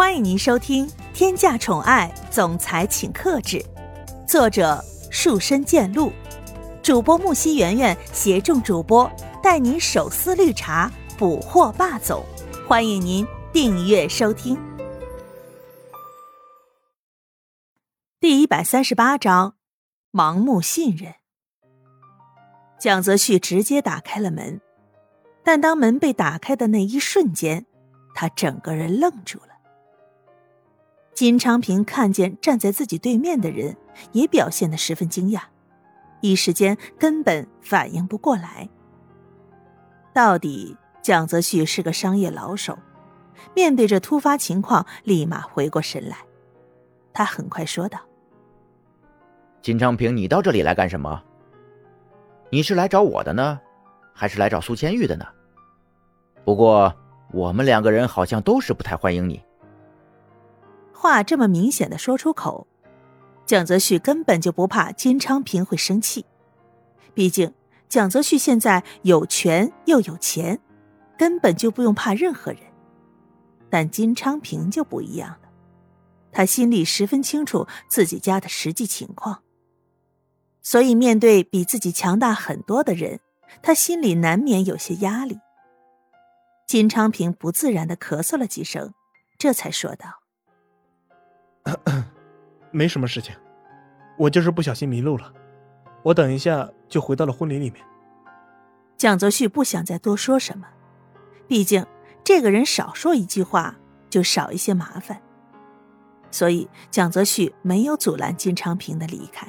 [0.00, 3.58] 欢迎您收听《天价宠爱总裁请克制》，
[4.26, 6.10] 作者：树深见鹿，
[6.82, 9.08] 主播木西圆圆携众主播
[9.42, 12.24] 带您手撕绿茶，捕获霸总。
[12.66, 14.58] 欢迎您订阅收听。
[18.18, 19.56] 第一百三十八章：
[20.10, 21.16] 盲目信任。
[22.80, 24.62] 蒋泽旭直接打开了门，
[25.44, 27.66] 但当门被打开的那一瞬间，
[28.14, 29.49] 他整个人愣住了。
[31.20, 33.76] 金昌平看见站在自己对面的人，
[34.12, 35.42] 也表现得十分惊讶，
[36.22, 38.66] 一时间根本反应不过来。
[40.14, 42.78] 到底蒋泽旭是个商业老手，
[43.54, 46.16] 面对这突发情况，立马回过神来。
[47.12, 48.00] 他很快说道
[49.60, 51.22] ：“金昌平，你到这里来干什么？
[52.48, 53.60] 你是来找我的呢，
[54.14, 55.26] 还是来找苏千玉的呢？
[56.46, 56.96] 不过
[57.30, 59.38] 我们两个人好像都是不太欢迎你。”
[61.00, 62.66] 话这么明显的说出口，
[63.46, 66.26] 蒋泽旭根本就不怕金昌平会生气。
[67.14, 67.54] 毕竟
[67.88, 70.60] 蒋泽旭现在有权又有钱，
[71.16, 72.60] 根本就不用怕任何人。
[73.70, 75.48] 但金昌平就不一样了，
[76.32, 79.42] 他心里十分清楚自己家的实际情况，
[80.60, 83.20] 所以面对比自己强大很多的人，
[83.62, 85.40] 他心里难免有些压力。
[86.66, 88.92] 金昌平不自然的咳嗽了几声，
[89.38, 90.19] 这才说道。
[92.70, 93.34] 没什么事情，
[94.18, 95.32] 我就是不小心迷路了。
[96.02, 97.84] 我等一下就回到了婚礼里面。
[98.96, 100.66] 蒋泽旭不想再多说什么，
[101.46, 101.84] 毕竟
[102.22, 103.76] 这个人少说一句话
[104.08, 105.20] 就少一些麻烦，
[106.30, 109.46] 所以蒋泽旭没有阻拦金昌平的离开。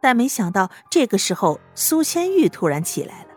[0.00, 3.28] 但没想到这个时候，苏千玉突然起来了。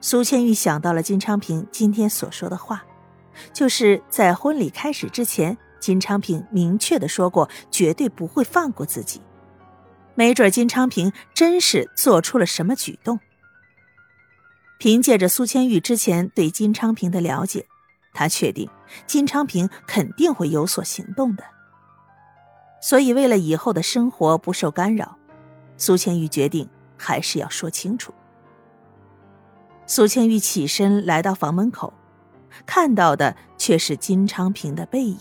[0.00, 2.84] 苏千玉想到了金昌平今天所说的话，
[3.52, 5.56] 就是在婚礼开始之前。
[5.80, 9.20] 金昌平明确的说过，绝对不会放过自己。
[10.14, 13.20] 没准金昌平真是做出了什么举动。
[14.78, 17.66] 凭借着苏千玉之前对金昌平的了解，
[18.12, 18.68] 他确定
[19.06, 21.44] 金昌平肯定会有所行动的。
[22.80, 25.16] 所以，为了以后的生活不受干扰，
[25.76, 28.12] 苏千玉决定还是要说清楚。
[29.86, 31.92] 苏千玉起身来到房门口，
[32.64, 35.18] 看到的却是金昌平的背影。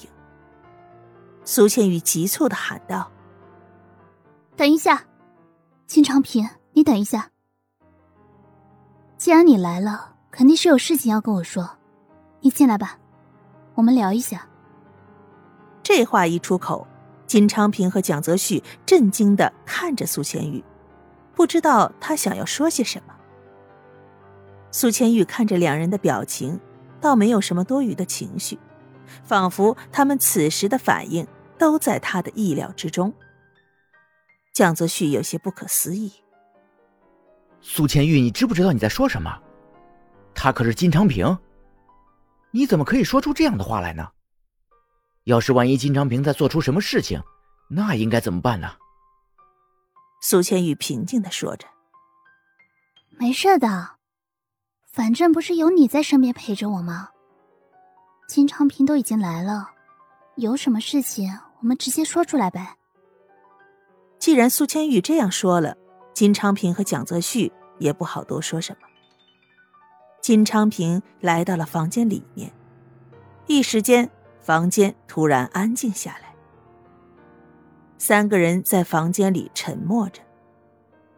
[1.45, 3.11] 苏倩玉急促的喊道
[4.57, 5.05] ：“等一下，
[5.85, 7.29] 金昌平，你等一下。
[9.15, 11.77] 既然你来了，肯定是有事情要跟我说。
[12.41, 12.97] 你进来吧，
[13.75, 14.47] 我们聊一下。”
[15.83, 16.87] 这话一出口，
[17.27, 20.63] 金昌平和蒋泽旭震惊的看着苏千玉，
[21.35, 23.13] 不知道他想要说些什么。
[24.71, 26.59] 苏千玉看着两人的表情，
[26.99, 28.57] 倒没有什么多余的情绪，
[29.23, 31.25] 仿佛他们此时的反应。
[31.57, 33.13] 都在他的意料之中。
[34.53, 36.11] 蒋泽旭有些不可思议
[37.61, 39.41] ：“苏千玉，你知不知道你在说什么？
[40.33, 41.37] 他可是金昌平，
[42.51, 44.09] 你怎么可以说出这样的话来呢？
[45.25, 47.21] 要是万一金昌平再做出什么事情，
[47.69, 48.69] 那应该怎么办呢？”
[50.21, 51.67] 苏千玉平静的说着
[53.19, 53.97] ：“没事的，
[54.85, 57.09] 反正不是有你在身边陪着我吗？
[58.27, 59.71] 金昌平都已经来了。”
[60.37, 62.77] 有什么事情，我们直接说出来呗。
[64.19, 65.75] 既然苏千玉这样说了，
[66.13, 68.87] 金昌平和蒋泽旭也不好多说什么。
[70.21, 72.51] 金昌平来到了房间里面，
[73.47, 74.09] 一时间
[74.41, 76.33] 房间突然安静下来。
[77.97, 80.21] 三个人在房间里沉默着。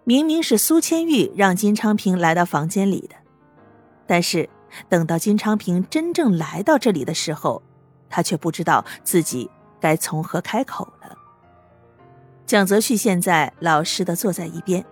[0.04, 3.16] 明明是苏千玉让金昌平来到房间里的，
[4.06, 4.50] 但是
[4.88, 7.62] 等到金昌平真正来到这里的时候。
[8.10, 9.50] 他却不知道自己
[9.80, 11.18] 该从何开口了。
[12.46, 14.86] 蒋泽旭现在老实的坐在一边，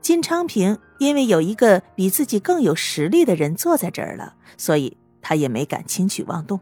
[0.00, 6.60] 金昌平因为有一个比自己更有实力的人坐在这儿了，所以他也没敢轻举妄动。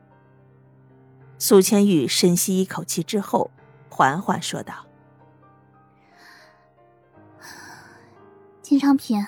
[1.38, 3.50] 苏千玉深吸一口气之后，
[3.90, 4.86] 缓缓说道
[8.62, 9.26] ：“金昌平，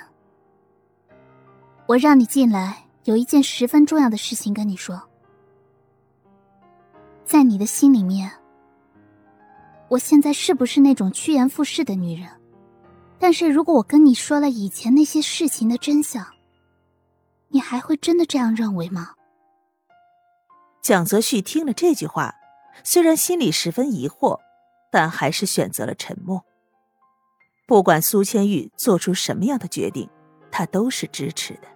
[1.87, 5.08] 我让你进来，有一件十分重要的事情跟你说。”
[7.29, 8.33] 在你的心里面，
[9.91, 12.27] 我现在是不是那种趋炎附势的女人？
[13.19, 16.27] 但是如果我跟你说了以前那些事情的真相，
[17.49, 19.11] 你还会真的这样认为吗？
[20.81, 22.35] 蒋泽旭听了这句话，
[22.83, 24.39] 虽然心里十分疑惑，
[24.91, 26.43] 但还是选择了沉默。
[27.67, 30.09] 不管苏千玉做出什么样的决定，
[30.51, 31.69] 他都是支持的。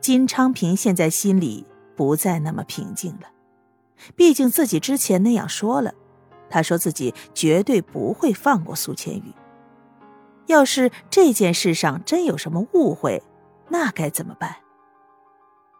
[0.00, 1.66] 金昌平现在心里。
[1.96, 3.28] 不再那么平静了。
[4.16, 5.94] 毕竟自己之前那样说了，
[6.48, 9.34] 他说自己绝对不会放过苏千玉。
[10.46, 13.22] 要是这件事上真有什么误会，
[13.68, 14.56] 那该怎么办？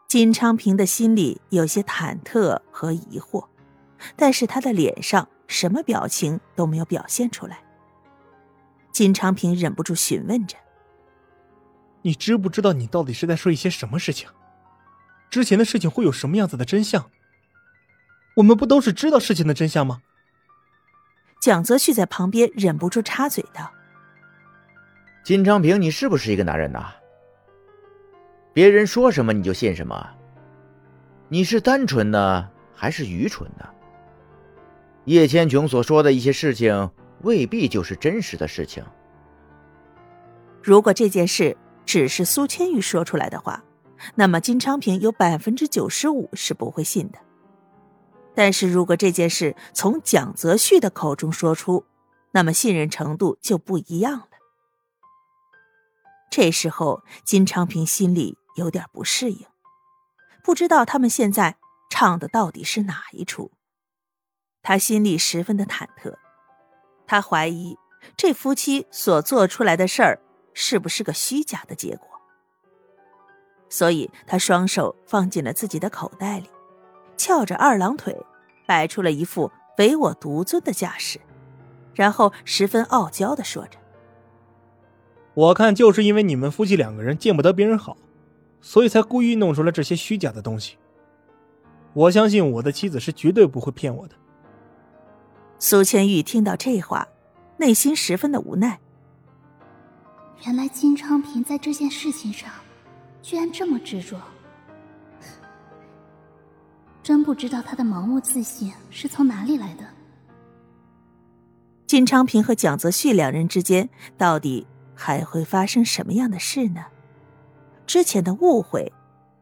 [0.09, 3.47] 金昌平的心里有些忐忑和疑惑，
[4.17, 7.59] 但是他的脸上什么表情都没有表现出来。
[8.93, 10.57] 金昌平忍不住询问着
[12.03, 14.29] ：“你知不知道你到底是在说一些什么事情？
[15.31, 17.09] 之前的事情会有什么样子的真相？
[18.35, 20.01] 我们不都是知道事情的真相吗？”
[21.41, 23.71] 蒋泽旭在旁边忍不住插嘴道
[25.25, 26.93] ：“金昌平，你是不是一个男人呐？
[28.53, 30.09] 别人说什么你就信什么？
[31.29, 33.69] 你是单纯的还是愚蠢的？
[35.05, 36.91] 叶千琼所说的一些事情。”
[37.23, 38.83] 未必就是真实的事情。
[40.63, 41.55] 如果这件事
[41.85, 43.63] 只是苏千玉说出来的话，
[44.15, 47.19] 那么金昌平有百分之九十五是不会信的。
[48.41, 51.85] 但是如果这件事从蒋泽旭的口中说出，
[52.31, 54.29] 那么信任程度就不一样了。
[56.31, 59.47] 这时候，金昌平心里有点不适应，
[60.43, 61.59] 不知道他们现在
[61.91, 63.53] 唱的到底是哪一出，
[64.63, 66.15] 他心里十分的忐忑。
[67.07, 67.77] 他怀疑
[68.17, 70.19] 这夫妻所做出来的事儿
[70.55, 72.09] 是不是个虚假的结果，
[73.69, 76.49] 所以他双手放进了自己的口袋里，
[77.19, 78.17] 翘着二郎腿，
[78.71, 81.19] 摆出了一副唯我独尊的架势，
[81.93, 83.77] 然后十分傲娇的说着
[85.35, 87.97] ：“我看就是因为你们夫妻两个人见不得别人好，
[88.61, 90.79] 所以才故意弄出来这些虚假的东西。
[91.95, 94.15] 我相信我的妻子是绝对不会骗我的。”
[95.59, 97.09] 苏千玉听到这话，
[97.57, 98.79] 内心十分的无奈。
[100.47, 102.49] 原来金昌平在这件事情上，
[103.21, 104.17] 居然这么执着，
[107.03, 109.85] 真不知道他的盲目自信是从哪里来的。
[111.87, 116.85] 金昌平和蒋泽旭两人之间，到底还会发生什么样的事呢？
[117.87, 118.93] 之前的误会，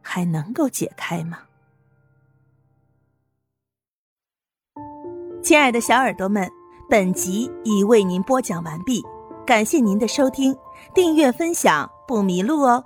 [0.01, 1.39] 还能够解开吗？
[5.43, 6.49] 亲爱的小耳朵们，
[6.89, 9.03] 本集已为您播讲完毕，
[9.45, 10.55] 感谢您的收听，
[10.93, 12.83] 订阅分享不迷路哦。